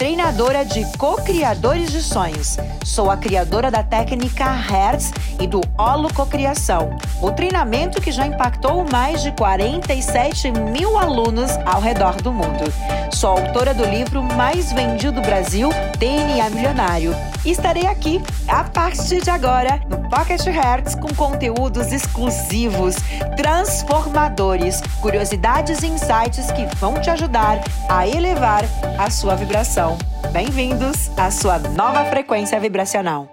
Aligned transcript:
treinadora 0.00 0.64
de 0.64 0.82
co-criadores 0.96 1.92
de 1.92 2.02
sonhos. 2.02 2.56
Sou 2.86 3.10
a 3.10 3.18
criadora 3.18 3.70
da 3.70 3.82
técnica 3.82 4.50
Hertz 4.50 5.12
e 5.38 5.46
do 5.46 5.60
Holococriação, 5.76 6.96
o 7.20 7.30
treinamento 7.30 8.00
que 8.00 8.10
já 8.10 8.26
impactou 8.26 8.82
mais 8.90 9.22
de 9.22 9.30
47 9.32 10.52
mil 10.52 10.96
alunos 10.96 11.50
ao 11.66 11.82
redor 11.82 12.14
do 12.22 12.32
mundo. 12.32 12.64
Sou 13.12 13.28
autora 13.28 13.74
do 13.74 13.84
livro 13.84 14.22
mais 14.22 14.72
vendido 14.72 15.20
do 15.20 15.20
Brasil, 15.20 15.68
DNA 15.98 16.48
Milionário 16.48 17.14
estarei 17.44 17.86
aqui 17.86 18.20
a 18.46 18.64
partir 18.64 19.22
de 19.22 19.30
agora 19.30 19.80
no 19.88 19.99
Pocket 20.10 20.44
Hertz 20.48 20.96
com 20.96 21.14
conteúdos 21.14 21.92
exclusivos, 21.92 22.96
transformadores, 23.36 24.80
curiosidades 25.00 25.84
e 25.84 25.86
insights 25.86 26.50
que 26.50 26.66
vão 26.78 27.00
te 27.00 27.08
ajudar 27.10 27.60
a 27.88 28.08
elevar 28.08 28.64
a 28.98 29.08
sua 29.08 29.36
vibração. 29.36 29.96
Bem-vindos 30.32 31.16
à 31.16 31.30
sua 31.30 31.60
nova 31.60 32.04
frequência 32.06 32.58
vibracional. 32.58 33.32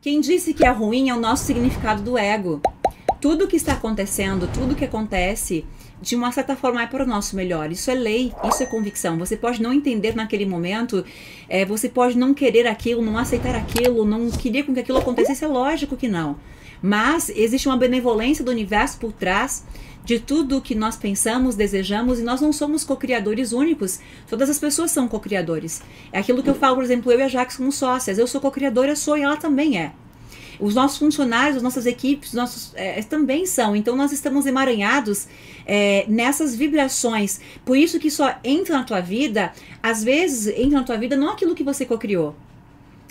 Quem 0.00 0.22
disse 0.22 0.54
que 0.54 0.64
é 0.64 0.70
ruim 0.70 1.10
é 1.10 1.14
o 1.14 1.20
nosso 1.20 1.44
significado 1.44 2.02
do 2.02 2.16
ego. 2.16 2.62
Tudo 3.20 3.46
que 3.46 3.56
está 3.56 3.74
acontecendo, 3.74 4.48
tudo 4.48 4.74
que 4.74 4.86
acontece 4.86 5.66
de 6.02 6.16
uma 6.16 6.32
certa 6.32 6.56
forma 6.56 6.82
é 6.82 6.86
para 6.86 7.04
o 7.04 7.06
nosso 7.06 7.36
melhor. 7.36 7.70
Isso 7.70 7.90
é 7.90 7.94
lei, 7.94 8.32
isso 8.44 8.62
é 8.62 8.66
convicção. 8.66 9.16
Você 9.18 9.36
pode 9.36 9.62
não 9.62 9.72
entender 9.72 10.16
naquele 10.16 10.44
momento, 10.44 11.04
é, 11.48 11.64
você 11.64 11.88
pode 11.88 12.18
não 12.18 12.34
querer 12.34 12.66
aquilo, 12.66 13.00
não 13.00 13.16
aceitar 13.16 13.54
aquilo, 13.54 14.04
não 14.04 14.28
querer 14.30 14.64
com 14.64 14.74
que 14.74 14.80
aquilo 14.80 14.98
acontecesse, 14.98 15.44
é 15.44 15.48
lógico 15.48 15.96
que 15.96 16.08
não. 16.08 16.36
Mas 16.82 17.30
existe 17.30 17.68
uma 17.68 17.76
benevolência 17.76 18.44
do 18.44 18.50
universo 18.50 18.98
por 18.98 19.12
trás 19.12 19.64
de 20.04 20.18
tudo 20.18 20.60
que 20.60 20.74
nós 20.74 20.96
pensamos, 20.96 21.54
desejamos, 21.54 22.18
e 22.18 22.24
nós 22.24 22.40
não 22.40 22.52
somos 22.52 22.82
co-criadores 22.82 23.52
únicos. 23.52 24.00
Todas 24.28 24.50
as 24.50 24.58
pessoas 24.58 24.90
são 24.90 25.06
co-criadores. 25.06 25.80
É 26.12 26.18
aquilo 26.18 26.42
que 26.42 26.50
eu 26.50 26.56
falo, 26.56 26.74
por 26.74 26.84
exemplo, 26.84 27.12
eu 27.12 27.20
e 27.20 27.22
a 27.22 27.28
Jax 27.28 27.56
como 27.56 27.70
sócias. 27.70 28.18
Eu 28.18 28.26
sou 28.26 28.40
co-criadora, 28.40 28.96
sou 28.96 29.16
e 29.16 29.22
ela 29.22 29.36
também 29.36 29.78
é. 29.78 29.92
Os 30.62 30.76
nossos 30.76 30.96
funcionários, 30.96 31.56
as 31.56 31.62
nossas 31.62 31.86
equipes, 31.86 32.32
nossos 32.32 32.72
é, 32.76 33.02
também 33.02 33.44
são. 33.44 33.74
Então 33.74 33.96
nós 33.96 34.12
estamos 34.12 34.46
emaranhados 34.46 35.26
é, 35.66 36.04
nessas 36.06 36.54
vibrações. 36.54 37.40
Por 37.64 37.76
isso 37.76 37.98
que 37.98 38.08
só 38.08 38.36
entra 38.44 38.78
na 38.78 38.84
tua 38.84 39.00
vida, 39.00 39.52
às 39.82 40.04
vezes 40.04 40.46
entra 40.56 40.78
na 40.78 40.84
tua 40.84 40.96
vida 40.96 41.16
não 41.16 41.30
aquilo 41.30 41.56
que 41.56 41.64
você 41.64 41.84
cocriou. 41.84 42.36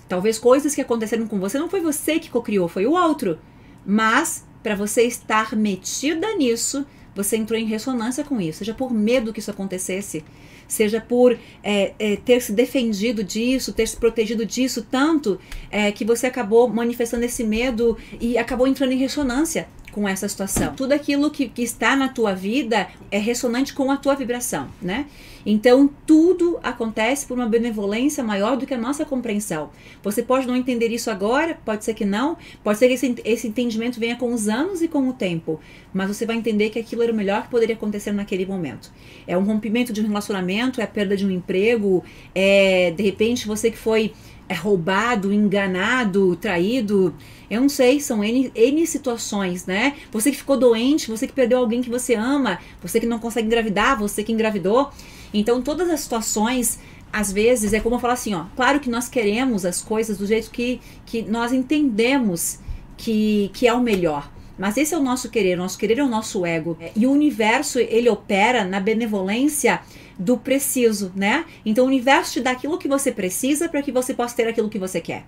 Talvez 0.08 0.40
coisas 0.40 0.74
que 0.74 0.80
aconteceram 0.80 1.28
com 1.28 1.40
você 1.40 1.60
não 1.60 1.70
foi 1.70 1.82
você 1.82 2.20
que 2.20 2.30
cocriou, 2.30 2.70
foi 2.70 2.86
o 2.86 2.94
outro. 2.94 3.38
Mas 3.86 4.46
para 4.64 4.76
você 4.76 5.04
estar 5.04 5.54
metida 5.54 6.34
nisso, 6.38 6.86
você 7.16 7.38
entrou 7.38 7.59
em 7.59 7.66
ressonância 7.66 8.23
com 8.23 8.40
isso, 8.40 8.59
seja 8.59 8.73
por 8.73 8.92
medo 8.94 9.34
que 9.34 9.40
isso 9.40 9.52
acontecesse, 9.52 10.23
seja 10.67 11.02
por 11.02 11.38
é, 11.64 11.94
é, 12.00 12.16
ter 12.16 12.42
se 12.42 12.53
defendido 12.53 13.23
disso, 13.23 13.73
ter 13.73 13.88
se 13.88 13.98
protegido 13.98 14.45
disso 14.45 14.86
tanto 14.90 15.40
é, 15.70 15.92
que 15.92 16.06
você 16.06 16.28
acabou 16.28 16.68
manifestando 16.68 17.26
esse 17.26 17.44
medo 17.44 17.98
e 18.20 18.38
acabou 18.38 18.68
entrando 18.68 18.94
em 18.94 18.98
ressonância 18.98 19.68
com 19.92 20.08
essa 20.08 20.28
situação. 20.28 20.73
Tudo 20.75 20.94
aquilo 20.94 21.30
que, 21.30 21.50
que 21.50 21.61
está 21.61 21.95
na 21.95 22.08
tua 22.08 22.34
vida 22.34 22.88
é 23.09 23.17
ressonante 23.17 23.73
com 23.73 23.92
a 23.92 23.97
tua 23.97 24.16
vibração, 24.16 24.70
né? 24.81 25.06
Então, 25.45 25.89
tudo 26.06 26.59
acontece 26.62 27.25
por 27.25 27.35
uma 27.35 27.47
benevolência 27.47 28.24
maior 28.24 28.56
do 28.56 28.66
que 28.66 28.74
a 28.74 28.78
nossa 28.78 29.03
compreensão. 29.03 29.72
Você 30.03 30.22
pode 30.22 30.47
não 30.47 30.56
entender 30.56 30.90
isso 30.90 31.09
agora, 31.09 31.57
pode 31.66 31.84
ser 31.84 31.94
que 31.94 32.06
não, 32.06 32.38
pode 32.63 32.78
ser 32.78 32.88
que 32.88 32.94
esse, 32.94 33.16
esse 33.25 33.47
entendimento 33.47 34.00
venha 34.00 34.16
com 34.16 34.31
os 34.34 34.47
anos 34.47 34.81
e 34.81 34.88
com 34.88 35.07
o 35.09 35.13
tempo, 35.13 35.59
mas 35.94 36.07
você 36.07 36.25
vai 36.25 36.35
entender 36.35 36.69
que 36.69 36.80
aquilo 36.80 37.01
era 37.03 37.12
o 37.12 37.16
melhor 37.16 37.44
que 37.44 37.50
poderia 37.50 37.75
acontecer 37.75 38.12
naquele 38.12 38.46
momento. 38.46 38.91
É 39.25 39.38
um 39.38 39.44
rompimento 39.44 39.91
de 39.91 40.01
um 40.01 40.07
relacionamento, 40.07 40.80
é 40.80 40.84
a 40.84 40.88
perda 40.88 41.18
de 41.18 41.25
um 41.25 41.31
emprego, 41.31 42.03
é 42.35 42.91
de 42.91 43.03
repente 43.03 43.47
você 43.47 43.72
que 43.72 43.78
foi 43.78 44.13
é 44.51 44.53
roubado, 44.53 45.31
enganado, 45.31 46.35
traído. 46.35 47.16
Eu 47.50 47.62
não 47.62 47.69
sei, 47.69 48.01
são 48.01 48.22
N, 48.22 48.51
N 48.53 48.85
situações, 48.85 49.66
né? 49.66 49.95
Você 50.12 50.29
que 50.29 50.35
ficou 50.35 50.57
doente, 50.57 51.09
você 51.09 51.25
que 51.25 51.31
perdeu 51.31 51.57
alguém 51.57 51.81
que 51.81 51.89
você 51.89 52.16
ama, 52.16 52.59
você 52.81 53.00
que 53.00 53.06
não 53.06 53.17
consegue 53.17 53.47
engravidar, 53.47 53.97
você 53.97 54.25
que 54.25 54.34
engravidou. 54.34 54.91
Então, 55.34 55.62
todas 55.62 55.89
as 55.89 56.01
situações, 56.01 56.79
às 57.13 57.31
vezes, 57.31 57.72
é 57.72 57.79
como 57.79 57.95
eu 57.95 58.00
falar 58.00 58.16
assim, 58.16 58.34
ó. 58.34 58.44
Claro 58.53 58.81
que 58.81 58.89
nós 58.89 59.07
queremos 59.07 59.66
as 59.66 59.81
coisas 59.81 60.17
do 60.17 60.25
jeito 60.25 60.51
que, 60.51 60.81
que 61.06 61.22
nós 61.22 61.53
entendemos 61.53 62.59
que, 62.97 63.50
que 63.53 63.66
é 63.66 63.73
o 63.73 63.79
melhor. 63.79 64.29
Mas 64.59 64.75
esse 64.75 64.94
é 64.94 64.97
o 64.97 65.01
nosso 65.01 65.29
querer, 65.29 65.56
o 65.56 65.62
nosso 65.62 65.78
querer 65.78 66.00
é 66.00 66.03
o 66.03 66.09
nosso 66.09 66.45
ego. 66.45 66.78
E 66.94 67.07
o 67.07 67.12
universo, 67.12 67.79
ele 67.79 68.09
opera 68.09 68.66
na 68.66 68.81
benevolência 68.81 69.79
do 70.18 70.38
preciso, 70.38 71.12
né? 71.16 71.46
Então 71.66 71.86
o 71.86 71.88
universo 71.88 72.34
te 72.34 72.42
dá 72.42 72.52
aquilo 72.52 72.78
que 72.78 72.88
você 72.88 73.12
precisa 73.12 73.68
para 73.68 73.82
que 73.82 73.92
você 73.92 74.14
possa 74.14 74.36
ter 74.36 74.48
aquilo 74.48 74.70
que 74.70 74.80
você 74.80 75.02
quer. 75.02 75.26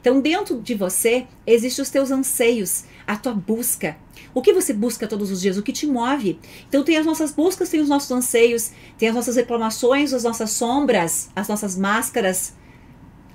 Então 0.00 0.20
dentro 0.20 0.60
de 0.60 0.74
você 0.74 1.26
existem 1.46 1.82
os 1.82 1.90
teus 1.90 2.10
anseios, 2.10 2.84
a 3.06 3.16
tua 3.16 3.34
busca. 3.34 3.96
O 4.34 4.42
que 4.42 4.52
você 4.52 4.72
busca 4.72 5.06
todos 5.06 5.30
os 5.30 5.40
dias? 5.40 5.56
O 5.56 5.62
que 5.62 5.72
te 5.72 5.86
move? 5.86 6.38
Então 6.68 6.84
tem 6.84 6.96
as 6.96 7.06
nossas 7.06 7.32
buscas, 7.32 7.68
tem 7.68 7.80
os 7.80 7.88
nossos 7.88 8.10
anseios, 8.10 8.70
tem 8.98 9.08
as 9.08 9.14
nossas 9.14 9.36
reclamações, 9.36 10.12
as 10.12 10.24
nossas 10.24 10.50
sombras, 10.50 11.30
as 11.34 11.48
nossas 11.48 11.76
máscaras, 11.76 12.54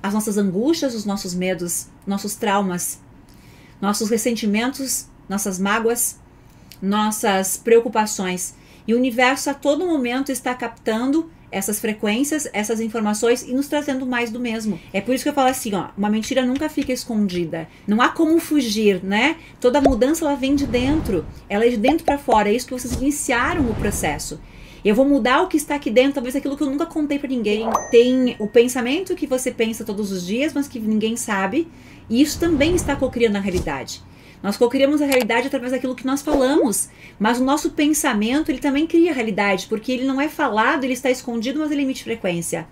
as 0.02 0.14
nossas 0.14 0.38
angústias, 0.38 0.96
os 0.96 1.06
nossos 1.06 1.34
medos, 1.34 1.88
nossos 2.06 2.36
traumas, 2.36 3.00
nossos 3.80 4.10
ressentimentos, 4.10 5.08
nossas 5.28 5.60
mágoas, 5.60 6.20
nossas 6.82 7.58
preocupações. 7.58 8.56
E 8.92 8.94
o 8.94 8.98
universo 8.98 9.50
a 9.50 9.54
todo 9.54 9.88
momento 9.88 10.34
está 10.34 10.54
captando 10.54 11.32
essas 11.50 11.80
frequências, 11.80 12.50
essas 12.52 12.82
informações 12.82 13.42
e 13.42 13.54
nos 13.54 13.70
trazendo 13.70 14.06
mais 14.06 14.30
do 14.30 14.38
mesmo. 14.38 14.78
É 14.92 15.00
por 15.00 15.16
isso 15.16 15.24
que 15.24 15.30
eu 15.30 15.34
falo 15.34 15.48
assim, 15.48 15.74
ó, 15.74 15.92
uma 15.98 16.10
mentira 16.10 16.46
nunca 16.46 16.68
fica 16.68 16.92
escondida. 16.92 17.70
Não 17.88 18.02
há 18.02 18.10
como 18.10 18.38
fugir, 18.38 19.02
né? 19.02 19.38
Toda 19.62 19.80
mudança 19.80 20.26
ela 20.26 20.36
vem 20.36 20.56
de 20.56 20.68
dentro, 20.68 21.26
ela 21.48 21.66
é 21.66 21.70
de 21.70 21.78
dentro 21.78 22.04
para 22.04 22.18
fora. 22.18 22.50
É 22.50 22.54
isso 22.54 22.68
que 22.68 22.74
vocês 22.74 22.96
iniciaram 22.96 23.62
o 23.70 23.76
processo. 23.76 24.42
Eu 24.84 24.94
vou 24.94 25.06
mudar 25.06 25.42
o 25.42 25.48
que 25.48 25.56
está 25.56 25.76
aqui 25.76 25.90
dentro, 25.90 26.16
talvez 26.16 26.36
aquilo 26.36 26.58
que 26.58 26.64
eu 26.64 26.70
nunca 26.70 26.86
contei 26.86 27.18
para 27.18 27.30
ninguém. 27.30 27.70
Tem 27.92 28.36
o 28.40 28.48
pensamento 28.48 29.16
que 29.16 29.26
você 29.26 29.52
pensa 29.52 29.86
todos 29.86 30.12
os 30.12 30.28
dias, 30.28 30.54
mas 30.54 30.68
que 30.68 30.82
ninguém 30.82 31.16
sabe, 31.16 31.66
e 32.10 32.22
isso 32.22 32.38
também 32.38 32.76
está 32.76 32.94
cocriando 32.94 33.38
a 33.38 33.40
realidade. 33.40 34.04
Nós 34.42 34.58
co-criamos 34.58 35.02
a 35.02 35.06
realidade 35.06 35.48
através 35.48 35.72
daquilo 35.72 35.96
que 35.96 36.06
nós 36.06 36.22
falamos, 36.22 36.90
mas 37.20 37.40
o 37.40 37.44
nosso 37.44 37.72
pensamento 37.72 38.50
ele 38.50 38.60
também 38.60 38.88
cria 38.88 39.12
a 39.12 39.14
realidade, 39.14 39.68
porque 39.68 39.92
ele 39.92 40.06
não 40.06 40.20
é 40.20 40.28
falado, 40.28 40.84
ele 40.84 40.94
está 40.94 41.12
escondido, 41.12 41.60
mas 41.60 41.72
ele 41.72 41.84
emite 41.84 42.04
frequência. 42.04 42.68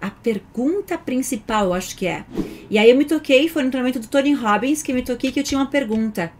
A 0.00 0.10
pergunta 0.10 0.96
principal, 0.96 1.66
eu 1.66 1.74
acho 1.74 1.96
que 1.96 2.06
é. 2.06 2.24
E 2.70 2.78
aí 2.78 2.90
eu 2.90 2.96
me 2.96 3.04
toquei, 3.04 3.48
foi 3.48 3.62
no 3.62 3.70
treinamento 3.70 3.98
do 3.98 4.06
Tony 4.06 4.32
Robbins 4.32 4.82
que 4.82 4.92
me 4.92 5.02
toquei 5.02 5.32
que 5.32 5.40
eu 5.40 5.44
tinha 5.44 5.58
uma 5.58 5.66
pergunta. 5.66 6.30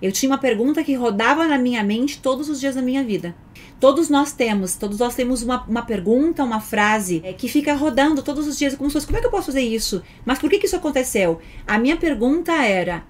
Eu 0.00 0.12
tinha 0.12 0.30
uma 0.30 0.38
pergunta 0.38 0.84
que 0.84 0.94
rodava 0.94 1.48
na 1.48 1.58
minha 1.58 1.82
mente 1.82 2.20
todos 2.20 2.48
os 2.48 2.60
dias 2.60 2.76
da 2.76 2.82
minha 2.82 3.02
vida. 3.02 3.34
Todos 3.80 4.08
nós 4.08 4.32
temos, 4.32 4.76
todos 4.76 4.98
nós 4.98 5.14
temos 5.14 5.42
uma, 5.42 5.64
uma 5.64 5.82
pergunta, 5.82 6.44
uma 6.44 6.60
frase 6.60 7.20
é, 7.24 7.32
que 7.32 7.48
fica 7.48 7.74
rodando 7.74 8.22
todos 8.22 8.46
os 8.46 8.58
dias, 8.58 8.74
como 8.76 8.90
se 8.90 8.94
fosse, 8.94 9.06
como 9.06 9.18
é 9.18 9.20
que 9.20 9.26
eu 9.26 9.30
posso 9.30 9.46
fazer 9.46 9.62
isso? 9.62 10.02
Mas 10.24 10.38
por 10.38 10.48
que, 10.50 10.58
que 10.58 10.66
isso 10.66 10.76
aconteceu? 10.76 11.40
A 11.66 11.78
minha 11.78 11.96
pergunta 11.96 12.52
era, 12.52 13.04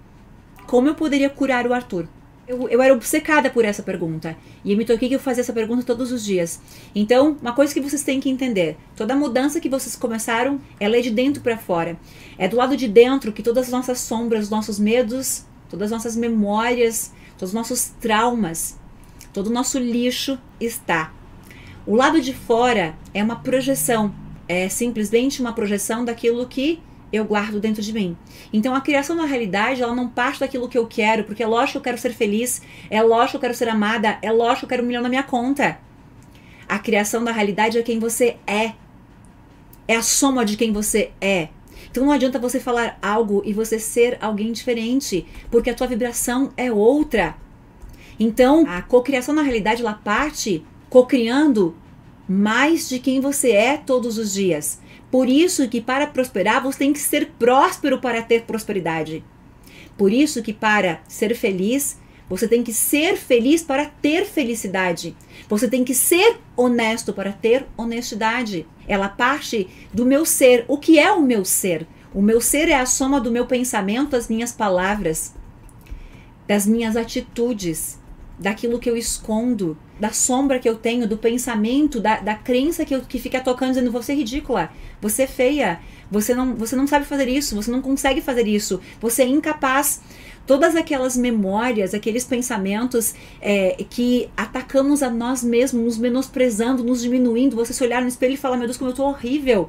como 0.68 0.86
eu 0.86 0.94
poderia 0.94 1.30
curar 1.30 1.66
o 1.66 1.72
Arthur? 1.72 2.06
Eu, 2.46 2.68
eu, 2.68 2.82
era 2.82 2.92
obcecada 2.92 3.48
por 3.48 3.64
essa 3.64 3.82
pergunta. 3.82 4.36
E 4.62 4.70
eu 4.70 4.76
me 4.76 4.84
toquei 4.84 5.08
que 5.08 5.14
eu 5.14 5.20
fazia 5.20 5.40
essa 5.40 5.52
pergunta 5.52 5.82
todos 5.82 6.12
os 6.12 6.22
dias. 6.22 6.60
Então, 6.94 7.38
uma 7.40 7.54
coisa 7.54 7.72
que 7.72 7.80
vocês 7.80 8.02
têm 8.02 8.20
que 8.20 8.28
entender: 8.28 8.76
toda 8.94 9.16
mudança 9.16 9.60
que 9.60 9.68
vocês 9.68 9.96
começaram, 9.96 10.60
ela 10.78 10.98
é 10.98 11.00
de 11.00 11.10
dentro 11.10 11.42
para 11.42 11.56
fora. 11.56 11.98
É 12.36 12.46
do 12.46 12.56
lado 12.56 12.76
de 12.76 12.86
dentro 12.86 13.32
que 13.32 13.42
todas 13.42 13.64
as 13.64 13.72
nossas 13.72 13.98
sombras, 13.98 14.44
os 14.44 14.50
nossos 14.50 14.78
medos, 14.78 15.46
todas 15.70 15.86
as 15.86 15.90
nossas 15.90 16.14
memórias, 16.14 17.12
todos 17.38 17.48
os 17.50 17.54
nossos 17.54 17.92
traumas, 17.98 18.78
todo 19.32 19.46
o 19.46 19.52
nosso 19.52 19.78
lixo 19.78 20.38
está. 20.60 21.14
O 21.86 21.96
lado 21.96 22.20
de 22.20 22.34
fora 22.34 22.94
é 23.14 23.24
uma 23.24 23.36
projeção, 23.36 24.14
é 24.46 24.68
simplesmente 24.68 25.40
uma 25.40 25.54
projeção 25.54 26.04
daquilo 26.04 26.46
que 26.46 26.78
eu 27.12 27.24
guardo 27.24 27.60
dentro 27.60 27.82
de 27.82 27.92
mim. 27.92 28.16
Então 28.52 28.74
a 28.74 28.80
criação 28.80 29.16
da 29.16 29.24
realidade, 29.24 29.82
ela 29.82 29.94
não 29.94 30.08
parte 30.08 30.40
daquilo 30.40 30.68
que 30.68 30.78
eu 30.78 30.86
quero, 30.86 31.24
porque 31.24 31.42
é 31.42 31.46
lógico 31.46 31.72
que 31.72 31.78
eu 31.78 31.82
quero 31.82 31.98
ser 31.98 32.12
feliz, 32.12 32.62
é 32.90 33.02
lógico 33.02 33.30
que 33.30 33.36
eu 33.36 33.40
quero 33.40 33.54
ser 33.54 33.68
amada, 33.68 34.18
é 34.22 34.30
lógico 34.30 34.60
que 34.60 34.64
eu 34.66 34.68
quero 34.68 34.82
um 34.82 34.86
milhão 34.86 35.02
na 35.02 35.08
minha 35.08 35.22
conta. 35.22 35.78
A 36.68 36.78
criação 36.78 37.24
da 37.24 37.32
realidade 37.32 37.78
é 37.78 37.82
quem 37.82 37.98
você 37.98 38.36
é. 38.46 38.72
É 39.86 39.96
a 39.96 40.02
soma 40.02 40.44
de 40.44 40.56
quem 40.56 40.72
você 40.72 41.12
é. 41.20 41.48
Então 41.90 42.04
não 42.04 42.12
adianta 42.12 42.38
você 42.38 42.60
falar 42.60 42.98
algo 43.00 43.42
e 43.44 43.52
você 43.52 43.78
ser 43.78 44.18
alguém 44.20 44.52
diferente, 44.52 45.26
porque 45.50 45.70
a 45.70 45.74
tua 45.74 45.86
vibração 45.86 46.52
é 46.56 46.70
outra. 46.70 47.36
Então, 48.20 48.66
a 48.68 48.82
cocriação 48.82 49.34
na 49.34 49.42
realidade 49.42 49.80
ela 49.80 49.94
parte 49.94 50.64
cocriando 50.90 51.74
mais 52.28 52.88
de 52.88 52.98
quem 52.98 53.20
você 53.20 53.52
é 53.52 53.76
todos 53.76 54.18
os 54.18 54.34
dias. 54.34 54.80
Por 55.10 55.28
isso 55.28 55.68
que 55.68 55.80
para 55.80 56.06
prosperar 56.06 56.62
você 56.62 56.78
tem 56.78 56.92
que 56.92 56.98
ser 56.98 57.32
próspero 57.38 57.98
para 57.98 58.22
ter 58.22 58.42
prosperidade. 58.42 59.24
Por 59.96 60.12
isso 60.12 60.42
que 60.42 60.52
para 60.52 61.00
ser 61.08 61.34
feliz 61.34 61.98
você 62.28 62.46
tem 62.46 62.62
que 62.62 62.74
ser 62.74 63.16
feliz 63.16 63.62
para 63.62 63.86
ter 63.86 64.26
felicidade. 64.26 65.16
Você 65.48 65.66
tem 65.66 65.82
que 65.82 65.94
ser 65.94 66.38
honesto 66.54 67.12
para 67.12 67.32
ter 67.32 67.66
honestidade. 67.76 68.66
Ela 68.86 69.08
parte 69.08 69.66
do 69.92 70.04
meu 70.04 70.26
ser. 70.26 70.64
O 70.68 70.76
que 70.76 70.98
é 70.98 71.10
o 71.10 71.22
meu 71.22 71.44
ser? 71.44 71.86
O 72.12 72.20
meu 72.20 72.40
ser 72.40 72.68
é 72.68 72.74
a 72.74 72.84
soma 72.84 73.20
do 73.20 73.30
meu 73.30 73.46
pensamento, 73.46 74.10
das 74.10 74.28
minhas 74.28 74.52
palavras, 74.52 75.34
das 76.46 76.66
minhas 76.66 76.96
atitudes, 76.96 77.98
daquilo 78.38 78.78
que 78.78 78.88
eu 78.88 78.96
escondo, 78.96 79.76
da 79.98 80.12
sombra 80.12 80.58
que 80.58 80.68
eu 80.68 80.76
tenho, 80.76 81.08
do 81.08 81.16
pensamento, 81.16 82.00
da, 82.00 82.20
da 82.20 82.34
crença 82.34 82.84
que, 82.84 82.94
eu, 82.94 83.00
que 83.00 83.18
fica 83.18 83.40
tocando 83.40 83.70
dizendo 83.70 83.90
você 83.90 84.12
é 84.12 84.14
ridícula, 84.14 84.70
você 85.00 85.22
é 85.22 85.26
feia, 85.26 85.80
você 86.10 86.34
não, 86.34 86.54
você 86.54 86.76
não 86.76 86.86
sabe 86.86 87.04
fazer 87.04 87.28
isso, 87.28 87.56
você 87.56 87.70
não 87.70 87.82
consegue 87.82 88.20
fazer 88.20 88.46
isso, 88.46 88.80
você 89.00 89.22
é 89.22 89.26
incapaz 89.26 90.00
todas 90.46 90.74
aquelas 90.74 91.14
memórias, 91.16 91.92
aqueles 91.92 92.24
pensamentos 92.24 93.14
é, 93.40 93.84
que 93.90 94.30
atacamos 94.34 95.02
a 95.02 95.10
nós 95.10 95.44
mesmos, 95.44 95.84
nos 95.84 95.98
menosprezando, 95.98 96.82
nos 96.82 97.02
diminuindo. 97.02 97.54
Você 97.54 97.74
se 97.74 97.84
olhar 97.84 98.00
no 98.00 98.08
espelho 98.08 98.32
e 98.32 98.38
falar: 98.38 98.56
Meu 98.56 98.66
Deus, 98.66 98.78
como 98.78 98.90
eu 98.90 98.94
tô 98.94 99.04
horrível. 99.04 99.68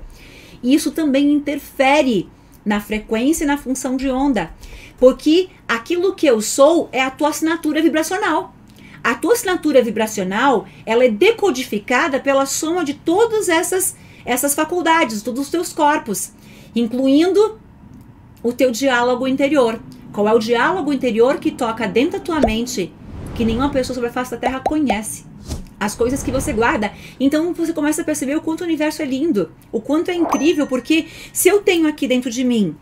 E 0.63 0.74
isso 0.74 0.92
também 0.92 1.31
interfere 1.31 2.30
na 2.66 2.80
frequência 2.80 3.44
e 3.44 3.48
na 3.48 3.57
função 3.57 3.98
de 3.98 4.10
onda, 4.10 4.51
porque 4.98 5.50
aquilo 5.68 6.13
que 6.13 6.27
eu 6.27 6.42
sou 6.42 6.89
é 6.92 7.01
a 7.01 7.10
tua 7.10 7.30
assinatura 7.30 7.81
vibracional. 7.81 8.54
A 9.04 9.16
tua 9.16 9.34
assinatura 9.34 9.81
vibracional, 9.81 10.68
ela 10.86 11.06
é 11.06 11.10
decodificada 11.10 12.19
pela 12.19 12.46
soma 12.46 12.84
de 12.84 12.94
todas 12.94 13.50
essas 13.50 13.96
essas 14.25 14.54
faculdades, 14.54 15.22
todos 15.22 15.42
os 15.42 15.50
teus 15.50 15.74
corpos, 15.74 16.31
incluindo 16.75 17.60
o 18.44 18.54
teu 18.54 18.72
diálogo 18.72 19.28
interior. 19.28 19.80
Qual 20.12 20.28
é 20.28 20.34
o 20.34 20.40
diálogo 20.40 20.94
interior 20.94 21.38
que 21.40 21.51
toca 21.51 21.88
dentro 21.88 22.19
da 22.19 22.25
tua 22.25 22.40
mente 22.40 22.94
que 23.36 23.46
nenhuma 23.46 23.69
pessoa 23.69 23.96
sobre 23.96 24.10
a 24.10 24.13
face 24.13 24.31
da 24.31 24.38
Terra 24.38 24.60
conhece? 24.60 25.25
As 25.80 25.95
coisas 25.95 26.22
que 26.22 26.31
você 26.31 26.52
guarda. 26.52 26.92
Então 27.19 27.54
você 27.54 27.72
começa 27.72 28.02
a 28.02 28.06
perceber 28.06 28.36
o 28.36 28.42
quanto 28.42 28.62
o 28.62 28.66
universo 28.66 29.02
é 29.02 29.06
lindo, 29.06 29.52
o 29.72 29.80
quanto 29.80 30.12
é 30.12 30.16
incrível, 30.16 30.68
porque 30.68 31.07
se 31.31 31.48
eu 31.48 31.62
tenho 31.62 31.88
aqui 31.88 32.07
dentro 32.07 32.30
de 32.30 32.44
mim 32.44 32.75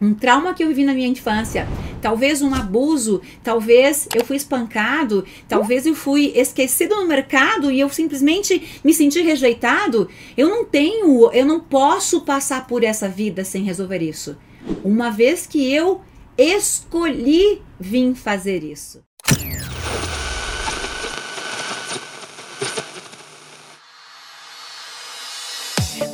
um 0.00 0.14
trauma 0.14 0.54
que 0.54 0.62
eu 0.62 0.68
vivi 0.68 0.84
na 0.84 0.94
minha 0.94 1.08
infância, 1.08 1.66
talvez 2.00 2.42
um 2.42 2.54
abuso, 2.54 3.20
talvez 3.42 4.08
eu 4.14 4.24
fui 4.24 4.36
espancado, 4.36 5.24
talvez 5.48 5.86
eu 5.86 5.94
fui 5.94 6.32
esquecido 6.34 6.96
no 6.96 7.06
mercado 7.06 7.70
e 7.70 7.80
eu 7.80 7.88
simplesmente 7.88 8.80
me 8.82 8.94
senti 8.94 9.20
rejeitado, 9.20 10.08
eu 10.36 10.48
não 10.48 10.64
tenho, 10.64 11.30
eu 11.32 11.44
não 11.44 11.60
posso 11.60 12.22
passar 12.22 12.66
por 12.66 12.82
essa 12.84 13.08
vida 13.08 13.44
sem 13.44 13.62
resolver 13.62 14.02
isso. 14.02 14.36
Uma 14.84 15.10
vez 15.10 15.46
que 15.46 15.72
eu 15.72 16.00
escolhi 16.36 17.62
vir 17.78 18.14
fazer 18.14 18.62
isso. 18.64 19.02